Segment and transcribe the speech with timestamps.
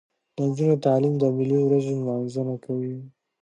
[0.35, 2.95] د نجونو تعلیم د ملي ورځو نمانځنه کوي.